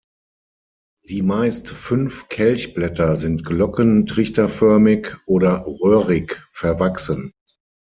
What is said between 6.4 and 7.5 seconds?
verwachsen.